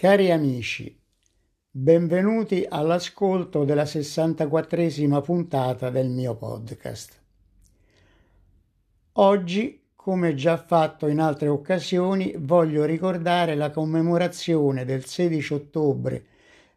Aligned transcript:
Cari 0.00 0.30
amici, 0.30 0.98
benvenuti 1.70 2.64
all'ascolto 2.66 3.64
della 3.64 3.82
64esima 3.82 5.20
puntata 5.20 5.90
del 5.90 6.08
mio 6.08 6.36
podcast. 6.36 7.22
Oggi, 9.12 9.90
come 9.94 10.34
già 10.34 10.56
fatto 10.56 11.06
in 11.06 11.20
altre 11.20 11.48
occasioni, 11.48 12.34
voglio 12.38 12.86
ricordare 12.86 13.54
la 13.54 13.70
commemorazione 13.70 14.86
del 14.86 15.04
16 15.04 15.52
ottobre 15.52 16.24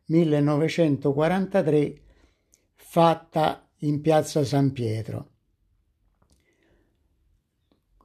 1943 0.07 2.01
fatta 2.75 3.69
in 3.77 4.01
piazza 4.01 4.43
San 4.43 4.73
Pietro. 4.73 5.29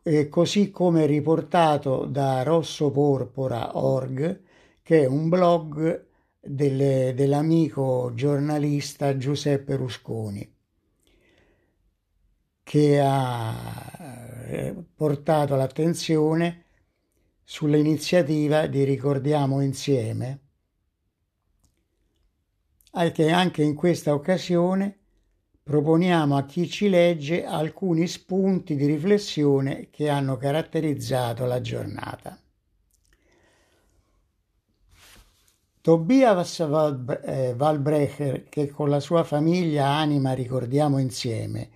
E 0.01 0.29
così 0.29 0.71
come 0.71 1.07
riportato 1.07 2.05
da 2.05 2.45
rossoporpora.org, 2.45 4.47
che 4.89 5.03
è 5.03 5.07
un 5.07 5.29
blog 5.29 6.07
del, 6.41 7.15
dell'amico 7.15 8.11
giornalista 8.15 9.19
Giuseppe 9.19 9.77
Rusconi, 9.77 10.51
che 12.63 12.99
ha 12.99 14.47
eh, 14.47 14.75
portato 14.95 15.57
l'attenzione 15.57 16.65
sull'iniziativa 17.45 18.67
di 18.67 18.85
Ricordiamo 18.85 19.61
insieme, 19.61 20.41
che 23.13 23.31
anche 23.31 23.63
in 23.63 23.75
questa 23.75 24.15
occasione 24.15 25.01
proponiamo 25.63 26.35
a 26.35 26.47
chi 26.47 26.67
ci 26.67 26.89
legge 26.89 27.45
alcuni 27.45 28.07
spunti 28.07 28.75
di 28.75 28.87
riflessione 28.87 29.91
che 29.91 30.09
hanno 30.09 30.39
caratterizzato 30.39 31.45
la 31.45 31.61
giornata. 31.61 32.41
Tobias 35.89 36.59
Valbrecher, 36.67 38.35
eh, 38.35 38.45
che 38.51 38.69
con 38.69 38.91
la 38.91 39.01
sua 39.01 39.25
famiglia 39.25 39.87
Anima 39.87 40.35
Ricordiamo 40.35 40.99
Insieme, 40.99 41.71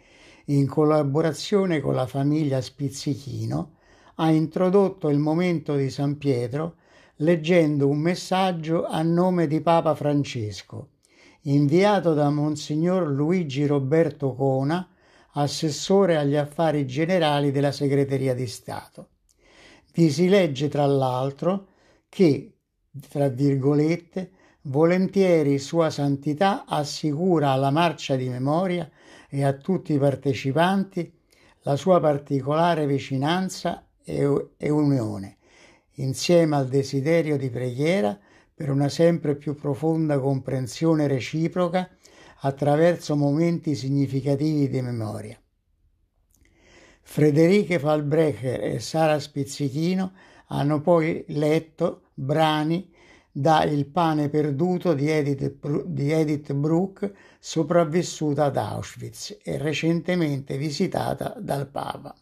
in 0.49 0.67
collaborazione 0.67 1.81
con 1.81 1.95
la 1.95 2.07
famiglia 2.07 2.61
Spizzichino, 2.61 3.77
ha 4.17 4.31
introdotto 4.31 5.09
il 5.09 5.17
momento 5.17 5.77
di 5.77 5.89
San 5.89 6.19
Pietro 6.19 6.75
leggendo 7.17 7.89
un 7.89 8.01
messaggio 8.01 8.85
a 8.85 9.01
nome 9.01 9.47
di 9.47 9.63
Papa 9.63 9.95
Francesco, 9.95 10.91
inviato 11.45 12.13
da 12.13 12.29
Monsignor 12.29 13.09
Luigi 13.09 13.65
Roberto 13.65 14.35
Cona, 14.35 14.91
assessore 15.33 16.19
agli 16.19 16.37
affari 16.37 16.87
generali 16.87 17.51
della 17.51 17.73
Segreteria 17.73 18.35
di 18.35 18.47
Stato. 18.47 19.09
Vi 19.95 20.11
si 20.11 20.29
legge 20.29 20.69
tra 20.69 20.85
l'altro 20.85 21.69
che 22.11 22.53
tra 23.09 23.29
virgolette, 23.29 24.31
volentieri 24.63 25.59
Sua 25.59 25.91
Santità 25.91 26.65
assicura 26.67 27.51
alla 27.51 27.71
marcia 27.71 28.17
di 28.17 28.29
memoria 28.29 28.89
e 29.29 29.45
a 29.45 29.53
tutti 29.55 29.95
i 29.95 29.99
partecipanti 29.99 31.21
la 31.63 31.77
sua 31.77 32.01
particolare 32.01 32.87
vicinanza 32.87 33.87
e, 34.05 34.25
unione, 34.69 35.37
insieme 35.95 36.57
al 36.57 36.69
desiderio 36.69 37.37
di 37.39 37.51
preghiera 37.51 38.19
per 38.55 38.69
una 38.69 38.89
sempre 38.89 39.37
più 39.37 39.55
profonda 39.55 40.19
comprensione 40.19 41.07
reciproca 41.07 41.89
attraverso 42.41 43.17
momenti 43.17 43.75
significativi 43.75 44.69
di 44.69 44.83
memoria. 44.83 45.41
Friederike 47.05 47.79
Falbrecher 47.79 48.63
e 48.65 48.81
Sara 48.81 49.19
Spizzichino 49.19 50.13
hanno 50.49 50.81
poi 50.81 51.25
letto 51.29 52.02
brani 52.15 52.91
da 53.35 53.65
Il 53.65 53.87
pane 53.87 54.29
perduto 54.29 54.93
di 54.93 55.09
Edith, 55.09 55.87
di 55.87 56.13
Edith 56.13 56.53
Brooke, 56.53 57.15
sopravvissuta 57.39 58.45
ad 58.45 58.59
Auschwitz 58.59 59.39
e 59.43 59.57
recentemente 59.57 60.59
visitata 60.59 61.35
dal 61.39 61.67
Papa. 61.69 62.15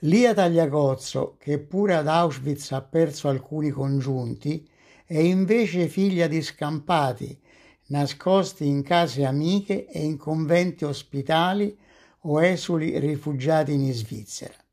Lia 0.00 0.34
Tagliacozzo, 0.34 1.36
che 1.38 1.60
pure 1.60 1.94
ad 1.94 2.08
Auschwitz 2.08 2.72
ha 2.72 2.82
perso 2.82 3.28
alcuni 3.28 3.70
congiunti, 3.70 4.68
è 5.06 5.18
invece 5.18 5.86
figlia 5.86 6.26
di 6.26 6.42
scampati, 6.42 7.40
nascosti 7.86 8.66
in 8.66 8.82
case 8.82 9.24
amiche 9.24 9.86
e 9.86 10.02
in 10.02 10.16
conventi 10.16 10.84
ospitali 10.84 11.78
o 12.22 12.42
esuli 12.42 12.98
rifugiati 12.98 13.72
in 13.72 13.92
Svizzera. 13.92 14.63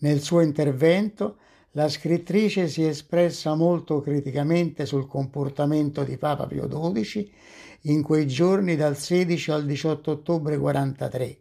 Nel 0.00 0.20
suo 0.20 0.40
intervento 0.42 1.38
la 1.72 1.88
scrittrice 1.88 2.68
si 2.68 2.84
è 2.84 2.88
espressa 2.88 3.54
molto 3.54 4.00
criticamente 4.00 4.86
sul 4.86 5.08
comportamento 5.08 6.04
di 6.04 6.16
Papa 6.16 6.46
Pio 6.46 6.68
XII 6.68 7.32
in 7.82 8.02
quei 8.02 8.26
giorni 8.26 8.76
dal 8.76 8.96
16 8.96 9.50
al 9.50 9.64
18 9.64 10.10
ottobre 10.10 10.56
43. 10.56 11.38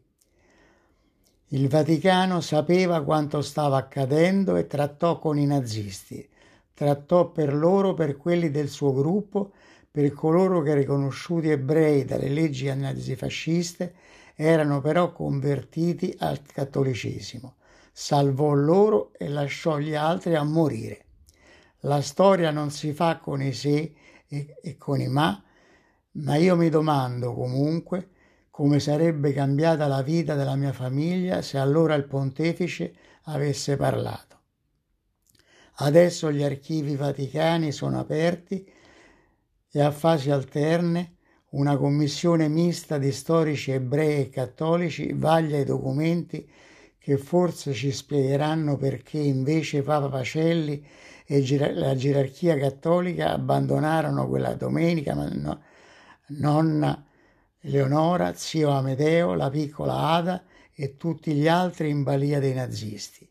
Il 1.50 1.68
Vaticano 1.68 2.42
sapeva 2.42 3.04
quanto 3.04 3.42
stava 3.42 3.78
accadendo 3.78 4.56
e 4.56 4.66
trattò 4.66 5.20
con 5.20 5.38
i 5.38 5.46
nazisti, 5.46 6.28
trattò 6.74 7.30
per 7.30 7.54
loro, 7.54 7.94
per 7.94 8.18
quelli 8.18 8.50
del 8.50 8.70
suo 8.70 8.92
gruppo, 8.92 9.52
per 9.90 10.12
coloro 10.14 10.62
che 10.64 10.74
riconosciuti 10.74 11.50
ebrei 11.50 12.06
dalle 12.06 12.30
leggi 12.30 12.74
nazifasciste 12.74 13.94
erano 14.36 14.82
però 14.82 15.12
convertiti 15.12 16.14
al 16.20 16.42
cattolicesimo 16.42 17.57
salvò 18.00 18.54
loro 18.54 19.12
e 19.18 19.28
lasciò 19.28 19.80
gli 19.80 19.96
altri 19.96 20.36
a 20.36 20.44
morire. 20.44 21.06
La 21.80 22.00
storia 22.02 22.52
non 22.52 22.70
si 22.70 22.94
fa 22.94 23.18
con 23.18 23.42
i 23.42 23.54
se 23.54 23.96
e, 24.28 24.56
e 24.62 24.78
con 24.78 25.02
i 25.02 25.08
ma, 25.08 25.44
ma 26.12 26.36
io 26.36 26.56
mi 26.56 26.70
domando 26.70 27.34
comunque 27.34 28.10
come 28.52 28.80
sarebbe 28.80 29.34
cambiata 29.34 29.88
la 29.88 30.04
vita 30.04 30.36
della 30.36 30.56
mia 30.56 30.74
famiglia 30.74 31.42
se 31.42 31.58
allora 31.58 31.96
il 31.96 32.06
pontefice 32.06 32.94
avesse 33.24 33.76
parlato. 33.78 34.42
Adesso 35.78 36.32
gli 36.32 36.44
archivi 36.44 36.96
vaticani 36.96 37.72
sono 37.72 38.00
aperti 38.00 38.72
e 39.72 39.82
a 39.82 39.90
fasi 39.90 40.30
alterne 40.30 41.16
una 41.50 41.76
commissione 41.78 42.48
mista 42.48 43.00
di 43.00 43.12
storici 43.12 43.72
ebrei 43.72 44.22
e 44.22 44.30
cattolici 44.30 45.14
vaglia 45.14 45.58
i 45.58 45.66
documenti 45.66 46.48
che 47.08 47.18
forse 47.18 47.72
ci 47.72 47.90
spiegheranno 47.94 48.76
perché 48.76 49.18
invece 49.18 49.82
Papa 49.82 50.10
Pacelli 50.10 50.86
e 51.26 51.74
la 51.74 51.96
gerarchia 51.96 52.58
cattolica 52.58 53.32
abbandonarono 53.32 54.28
quella 54.28 54.56
domenica 54.56 55.14
no, 55.14 55.62
nonna 56.28 57.06
Leonora, 57.62 58.34
zio 58.34 58.72
Amedeo, 58.72 59.36
la 59.36 59.50
piccola 59.50 59.94
Ada 59.94 60.44
e 60.74 60.98
tutti 60.98 61.32
gli 61.32 61.48
altri 61.48 61.88
in 61.88 62.04
balia 62.04 62.42
dei 62.42 62.54
nazisti. 62.54 63.26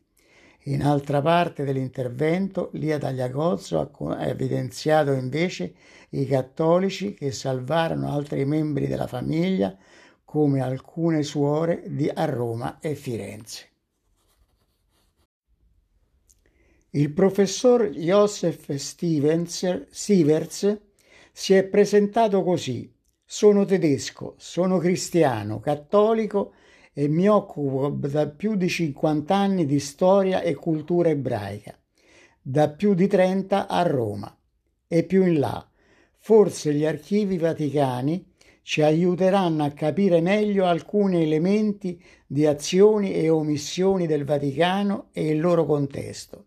In 0.68 0.82
altra 0.82 1.20
parte 1.20 1.62
dell'intervento, 1.62 2.70
Lia 2.72 2.96
Tagliacozzo 2.96 3.90
ha 4.08 4.26
evidenziato 4.26 5.12
invece 5.12 5.74
i 6.12 6.24
cattolici 6.24 7.12
che 7.12 7.30
salvarono 7.30 8.10
altri 8.10 8.46
membri 8.46 8.86
della 8.86 9.06
famiglia 9.06 9.76
come 10.26 10.60
alcune 10.60 11.22
suore 11.22 11.84
di, 11.86 12.10
a 12.12 12.24
Roma 12.24 12.78
e 12.80 12.96
Firenze. 12.96 13.70
Il 16.90 17.12
professor 17.12 17.88
Joseph 17.90 18.74
Stevens, 18.74 19.86
Sievers 19.88 20.80
si 21.32 21.54
è 21.54 21.64
presentato 21.64 22.42
così. 22.42 22.92
Sono 23.24 23.64
tedesco, 23.64 24.34
sono 24.36 24.78
cristiano, 24.78 25.60
cattolico 25.60 26.54
e 26.92 27.06
mi 27.06 27.28
occupo 27.28 27.90
da 27.90 28.26
più 28.26 28.56
di 28.56 28.68
50 28.68 29.34
anni 29.34 29.64
di 29.64 29.78
storia 29.78 30.40
e 30.40 30.54
cultura 30.54 31.08
ebraica, 31.08 31.78
da 32.42 32.68
più 32.68 32.94
di 32.94 33.06
30 33.06 33.68
a 33.68 33.82
Roma 33.82 34.36
e 34.88 35.04
più 35.04 35.24
in 35.24 35.38
là. 35.38 35.66
Forse 36.16 36.74
gli 36.74 36.84
archivi 36.84 37.38
vaticani 37.38 38.34
ci 38.66 38.82
aiuteranno 38.82 39.62
a 39.62 39.70
capire 39.70 40.20
meglio 40.20 40.66
alcuni 40.66 41.22
elementi 41.22 42.02
di 42.26 42.46
azioni 42.46 43.14
e 43.14 43.28
omissioni 43.28 44.08
del 44.08 44.24
Vaticano 44.24 45.10
e 45.12 45.28
il 45.28 45.38
loro 45.38 45.64
contesto. 45.64 46.46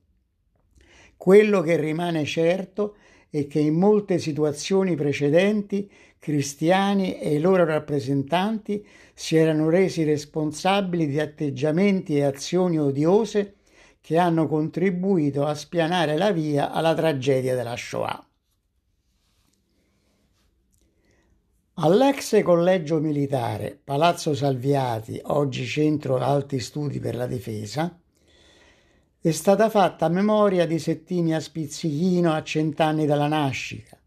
Quello 1.16 1.62
che 1.62 1.78
rimane 1.78 2.26
certo 2.26 2.98
è 3.30 3.48
che 3.48 3.60
in 3.60 3.76
molte 3.76 4.20
situazioni 4.20 4.96
precedenti 4.96 5.90
cristiani 6.20 7.18
e 7.18 7.36
i 7.36 7.40
loro 7.40 7.64
rappresentanti 7.64 8.86
si 9.14 9.38
erano 9.38 9.70
resi 9.70 10.04
responsabili 10.04 11.08
di 11.08 11.22
atteggiamenti 11.22 12.18
e 12.18 12.24
azioni 12.24 12.78
odiose 12.78 13.60
che 14.02 14.18
hanno 14.18 14.46
contribuito 14.46 15.46
a 15.46 15.56
spianare 15.56 16.18
la 16.18 16.34
via 16.34 16.72
alla 16.72 16.94
tragedia 16.94 17.56
della 17.56 17.78
Shoah. 17.78 18.29
All'ex 21.82 22.44
collegio 22.44 23.00
militare 23.00 23.80
Palazzo 23.82 24.36
Salviati, 24.36 25.18
oggi 25.28 25.66
centro 25.66 26.18
alti 26.18 26.60
studi 26.60 27.00
per 27.00 27.16
la 27.16 27.26
difesa, 27.26 27.98
È 29.22 29.32
stata 29.32 29.70
fatta 29.70 30.10
memoria 30.10 30.68
di 30.68 30.78
Settimia 30.78 31.40
Spizzichino 31.40 32.34
a 32.34 32.44
cent'anni 32.44 33.06
dalla 33.06 33.30
nascita. 33.30 33.98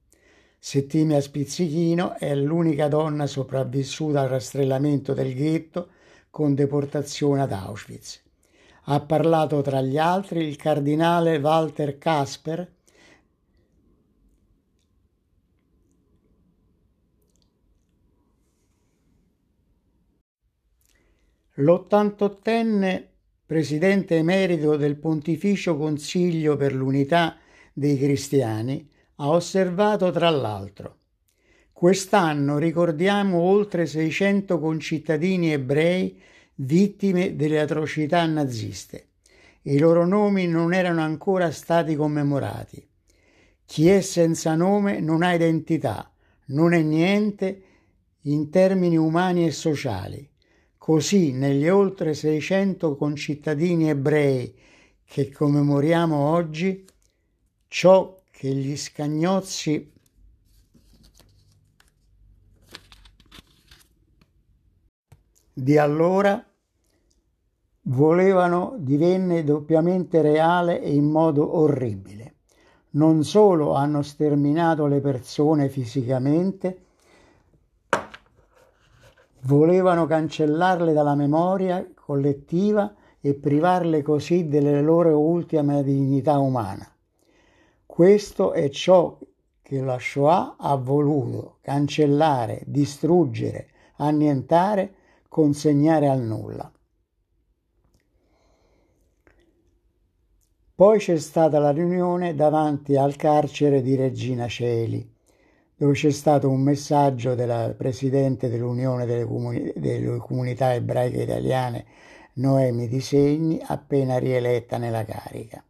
Settimia 0.59 1.19
Spizzichino 1.23 2.19
è 2.19 2.35
l'unica 2.35 2.89
donna 2.89 3.27
sopravvissuta 3.27 4.21
al 4.21 4.29
rastrellamento 4.29 5.15
del 5.15 5.33
ghetto 5.33 5.89
con 6.29 6.55
deportazione 6.55 7.41
ad 7.41 7.53
Auschwitz. 7.53 8.21
Ha 8.85 9.01
parlato 9.01 9.63
tra 9.63 9.81
gli 9.81 9.97
altri 9.97 10.47
il 10.47 10.57
cardinale 10.57 11.39
Walter 11.39 11.97
Kasper, 11.97 12.71
L'88enne 21.57 23.09
presidente 23.45 24.17
emerito 24.17 24.77
del 24.77 24.97
Pontificio 24.97 25.77
Consiglio 25.77 26.57
per 26.57 26.75
l'Unità 26.75 27.37
dei 27.73 27.99
Cristiani 27.99 28.89
ha 29.17 29.29
osservato 29.29 30.11
tra 30.11 30.31
l'altro 30.31 30.97
Quest'anno 31.83 32.59
ricordiamo 32.59 33.41
oltre 33.41 33.87
600 33.87 34.61
concittadini 34.61 35.53
ebrei 35.53 36.17
vittime 36.55 37.35
delle 37.35 37.59
atrocità 37.59 38.25
naziste. 38.25 39.09
I 39.63 39.79
loro 39.79 40.07
nomi 40.07 40.47
non 40.47 40.73
erano 40.73 41.01
ancora 41.01 41.51
stati 41.51 41.97
commemorati. 41.97 42.89
Chi 43.65 43.89
è 43.89 44.01
senza 44.01 44.55
nome 44.55 45.01
non 45.01 45.25
ha 45.25 45.35
identità, 45.35 46.09
non 46.47 46.73
è 46.73 46.83
niente 46.83 47.63
in 48.23 48.49
termini 48.49 48.97
umani 48.97 49.45
e 49.45 49.51
sociali. 49.51 50.32
Così 50.83 51.31
negli 51.31 51.69
oltre 51.69 52.13
600 52.13 52.97
concittadini 52.97 53.89
ebrei 53.89 54.53
che 55.05 55.31
commemoriamo 55.31 56.17
oggi, 56.17 56.85
ciò 57.69 58.21
che 58.29 58.53
gli 58.53 58.77
scagnozzi 58.77 59.93
di 65.53 65.79
allora 65.79 66.45
volevano 67.83 68.75
divenne 68.77 69.45
doppiamente 69.45 70.21
reale 70.21 70.83
e 70.83 70.93
in 70.93 71.09
modo 71.09 71.59
orribile. 71.59 72.39
Non 72.95 73.23
solo 73.23 73.75
hanno 73.75 74.03
sterminato 74.03 74.87
le 74.87 75.01
persone 75.01 75.69
fisicamente, 75.69 76.87
volevano 79.43 80.07
cancellarle 80.07 80.93
dalla 80.93 81.15
memoria 81.15 81.87
collettiva 81.95 82.95
e 83.21 83.35
privarle 83.35 84.03
così 84.03 84.49
delle 84.49 84.81
loro 84.83 85.19
ultime 85.19 85.83
dignità 85.83 86.39
umana. 86.39 86.87
Questo 87.87 88.53
è 88.53 88.69
ciò 88.69 89.19
che 89.61 89.81
la 89.81 89.99
Shoah 89.99 90.57
ha 90.59 90.75
voluto 90.77 91.59
cancellare, 91.61 92.63
distruggere, 92.67 93.69
annientare, 93.97 94.95
consegnare 95.29 96.09
al 96.09 96.21
nulla. 96.21 96.71
Poi 100.75 100.99
c'è 100.99 101.17
stata 101.19 101.59
la 101.59 101.71
riunione 101.71 102.35
davanti 102.35 102.97
al 102.97 103.15
carcere 103.15 103.83
di 103.83 103.95
Regina 103.95 104.49
Celi 104.49 105.12
dove 105.83 105.95
c'è 105.95 106.13
stato 106.13 106.49
un 106.49 106.61
messaggio 106.61 107.35
della 107.35 107.75
Presidente 107.77 108.49
dell'Unione 108.49 109.05
delle, 109.05 109.25
Comuni- 109.25 109.73
delle 109.75 110.17
Comunità 110.19 110.73
Ebraiche 110.75 111.23
Italiane, 111.23 111.87
Noemi 112.35 112.87
Di 112.87 113.01
Segni, 113.01 113.61
appena 113.67 114.17
rieletta 114.19 114.79
nella 114.79 115.05
carica. 115.05 115.61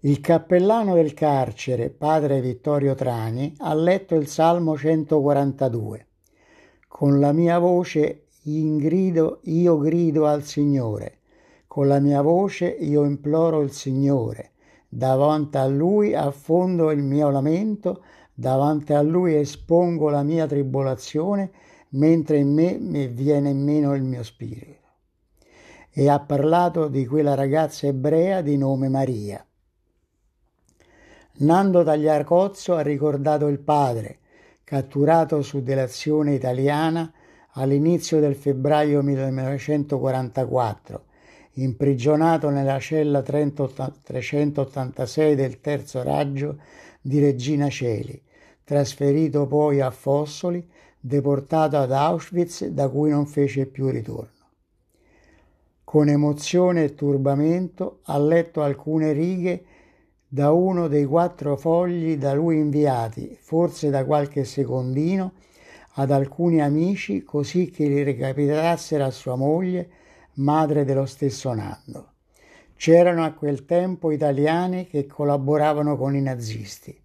Il 0.00 0.22
cappellano 0.22 0.94
del 0.94 1.12
carcere, 1.12 1.90
padre 1.90 2.40
Vittorio 2.40 2.94
Trani, 2.94 3.54
ha 3.58 3.74
letto 3.74 4.14
il 4.14 4.28
Salmo 4.28 4.78
142. 4.78 6.06
Con 6.88 7.20
la 7.20 7.32
mia 7.32 7.58
voce 7.58 8.28
ingrido, 8.44 9.40
io 9.42 9.76
grido 9.76 10.24
al 10.26 10.42
Signore. 10.42 11.18
Con 11.66 11.86
la 11.86 11.98
mia 11.98 12.22
voce 12.22 12.64
io 12.68 13.04
imploro 13.04 13.60
il 13.60 13.72
Signore. 13.72 14.52
Davanti 14.88 15.58
a 15.58 15.66
Lui 15.66 16.14
affondo 16.14 16.90
il 16.90 17.02
mio 17.02 17.28
lamento, 17.28 18.02
Davanti 18.38 18.92
a 18.92 19.00
lui 19.00 19.34
espongo 19.34 20.10
la 20.10 20.22
mia 20.22 20.46
tribolazione, 20.46 21.50
mentre 21.92 22.36
in 22.36 22.52
me 22.52 22.76
mi 22.78 23.06
viene 23.06 23.54
meno 23.54 23.94
il 23.94 24.02
mio 24.02 24.22
spirito. 24.22 24.84
E 25.90 26.10
ha 26.10 26.20
parlato 26.20 26.88
di 26.88 27.06
quella 27.06 27.32
ragazza 27.32 27.86
ebrea 27.86 28.42
di 28.42 28.58
nome 28.58 28.90
Maria. 28.90 29.42
Nando 31.38 31.82
Tagliarcozzo 31.82 32.74
ha 32.74 32.82
ricordato 32.82 33.46
il 33.46 33.58
padre, 33.58 34.18
catturato 34.64 35.40
su 35.40 35.62
delazione 35.62 36.34
italiana 36.34 37.10
all'inizio 37.52 38.20
del 38.20 38.34
febbraio 38.34 39.02
1944, 39.02 41.04
imprigionato 41.52 42.50
nella 42.50 42.78
cella 42.80 43.22
386 43.22 45.34
del 45.34 45.58
terzo 45.62 46.02
raggio 46.02 46.58
di 47.00 47.18
Regina 47.18 47.70
Celi, 47.70 48.24
trasferito 48.66 49.46
poi 49.46 49.80
a 49.80 49.92
Fossoli, 49.92 50.68
deportato 50.98 51.76
ad 51.76 51.92
Auschwitz 51.92 52.66
da 52.66 52.88
cui 52.88 53.10
non 53.10 53.24
fece 53.26 53.66
più 53.66 53.88
ritorno. 53.90 54.32
Con 55.84 56.08
emozione 56.08 56.82
e 56.82 56.94
turbamento 56.96 58.00
ha 58.06 58.18
letto 58.18 58.62
alcune 58.62 59.12
righe 59.12 59.64
da 60.26 60.50
uno 60.50 60.88
dei 60.88 61.04
quattro 61.04 61.56
fogli 61.56 62.16
da 62.16 62.34
lui 62.34 62.58
inviati, 62.58 63.38
forse 63.40 63.88
da 63.88 64.04
qualche 64.04 64.42
secondino, 64.44 65.34
ad 65.98 66.10
alcuni 66.10 66.60
amici 66.60 67.22
così 67.22 67.70
che 67.70 67.86
li 67.86 68.02
recapitassero 68.02 69.04
a 69.04 69.12
sua 69.12 69.36
moglie, 69.36 69.88
madre 70.34 70.84
dello 70.84 71.06
stesso 71.06 71.54
Nando. 71.54 72.14
C'erano 72.74 73.24
a 73.24 73.30
quel 73.30 73.64
tempo 73.64 74.10
italiani 74.10 74.88
che 74.88 75.06
collaboravano 75.06 75.96
con 75.96 76.16
i 76.16 76.20
nazisti. 76.20 77.04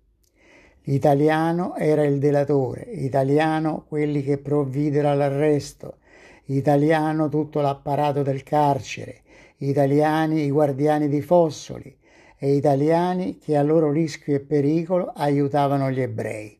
Italiano 0.85 1.75
era 1.75 2.03
il 2.03 2.17
delatore, 2.17 2.87
italiano 2.89 3.85
quelli 3.87 4.23
che 4.23 4.39
provvidero 4.39 5.11
all'arresto, 5.11 5.97
italiano 6.45 7.29
tutto 7.29 7.61
l'apparato 7.61 8.23
del 8.23 8.41
carcere, 8.41 9.21
italiani 9.57 10.41
i 10.41 10.49
guardiani 10.49 11.07
di 11.07 11.21
Fossoli 11.21 11.95
e 12.35 12.55
italiani 12.55 13.37
che 13.37 13.55
a 13.57 13.61
loro 13.61 13.91
rischio 13.91 14.33
e 14.33 14.39
pericolo 14.39 15.11
aiutavano 15.15 15.91
gli 15.91 16.01
ebrei. 16.01 16.57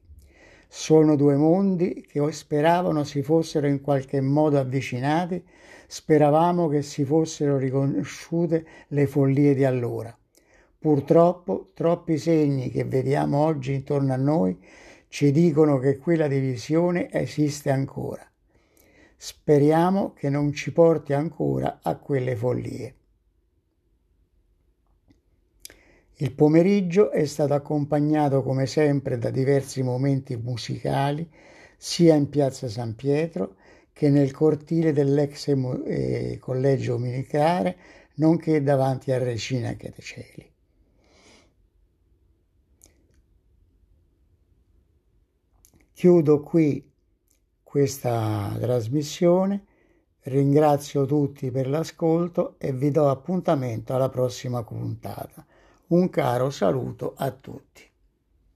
Sono 0.68 1.16
due 1.16 1.36
mondi 1.36 2.06
che 2.08 2.32
speravano 2.32 3.04
si 3.04 3.24
fossero 3.24 3.66
in 3.66 3.82
qualche 3.82 4.22
modo 4.22 4.60
avvicinati, 4.60 5.44
speravamo 5.88 6.68
che 6.68 6.84
si 6.84 7.04
fossero 7.06 7.58
riconosciute 7.58 8.66
le 8.90 9.08
follie 9.08 9.56
di 9.56 9.66
allora. 9.66 10.16
Purtroppo 10.82 11.70
troppi 11.76 12.18
segni 12.18 12.72
che 12.72 12.86
vediamo 12.86 13.38
oggi 13.38 13.72
intorno 13.72 14.14
a 14.14 14.16
noi 14.16 14.58
ci 15.10 15.30
dicono 15.32 15.78
che 15.78 16.00
quella 16.00 16.28
divisione 16.28 17.12
esiste 17.12 17.70
ancora. 17.70 18.28
Speriamo 19.16 20.14
che 20.14 20.32
non 20.32 20.52
ci 20.54 20.74
porti 20.74 21.14
ancora 21.14 21.82
a 21.84 21.98
quelle 21.98 22.36
follie. 22.36 22.96
Il 26.16 26.32
pomeriggio 26.34 27.12
è 27.12 27.26
stato 27.26 27.54
accompagnato 27.54 28.42
come 28.42 28.66
sempre 28.66 29.20
da 29.20 29.30
diversi 29.30 29.84
momenti 29.84 30.36
musicali 30.36 31.30
sia 31.78 32.16
in 32.16 32.28
piazza 32.28 32.68
San 32.68 32.96
Pietro 32.96 33.58
che 33.94 34.10
nel 34.10 34.32
cortile 34.32 34.94
dell'ex 34.94 35.48
eh, 35.86 36.40
collegio 36.40 36.98
militare 36.98 37.78
nonché 38.16 38.64
davanti 38.64 39.12
a 39.12 39.20
Regina 39.20 39.76
Cateceli. 39.76 40.51
Chiudo 46.02 46.42
qui 46.42 46.84
questa 47.62 48.58
trasmissione, 48.60 49.66
ringrazio 50.22 51.06
tutti 51.06 51.52
per 51.52 51.70
l'ascolto 51.70 52.56
e 52.58 52.74
vi 52.74 52.90
do 52.90 53.08
appuntamento 53.08 53.94
alla 53.94 54.10
prossima 54.10 54.64
puntata. 54.64 55.46
Un 55.90 56.10
caro 56.10 56.50
saluto 56.50 57.14
a 57.16 57.30
tutti. 57.30 57.91